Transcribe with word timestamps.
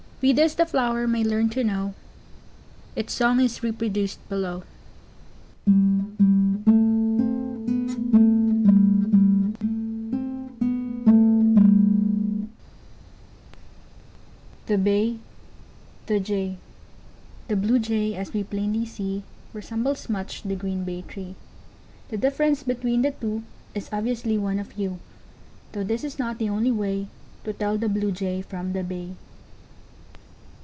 We 0.21 0.33
thus 0.33 0.53
the 0.53 0.67
flower 0.67 1.07
may 1.07 1.23
learn 1.23 1.49
to 1.49 1.63
know, 1.63 1.95
Its 2.95 3.11
song 3.11 3.39
is 3.39 3.63
reproduced 3.63 4.19
below. 4.29 4.61
The 14.67 14.77
Bay. 14.77 15.17
The 16.05 16.19
Jay. 16.19 16.19
[Illustration: 16.19 16.19
The 16.19 16.19
Bay. 16.19 16.19
The 16.19 16.19
Jay.] 16.19 16.57
The 17.47 17.55
Blue 17.55 17.79
Jay, 17.79 18.13
as 18.13 18.31
we 18.31 18.43
plainly 18.43 18.85
see, 18.85 19.23
Resembles 19.53 20.07
much 20.07 20.43
the 20.43 20.55
green 20.55 20.83
Bay 20.83 21.01
tree: 21.01 21.33
The 22.09 22.17
difference 22.17 22.61
between 22.61 23.01
the 23.01 23.09
two, 23.09 23.41
Is 23.73 23.89
ob 23.91 24.03
vi 24.03 24.11
ous 24.11 24.23
ly 24.23 24.37
one 24.37 24.59
of 24.59 24.69
hue. 24.73 24.99
Though 25.71 25.83
this 25.83 26.03
is 26.03 26.19
not 26.19 26.37
the 26.37 26.49
only 26.49 26.71
way, 26.71 27.07
To 27.45 27.53
tell 27.53 27.79
the 27.79 27.89
Blue 27.89 28.11
Jay 28.11 28.43
from 28.43 28.73
the 28.73 28.83
Bay. 28.83 29.15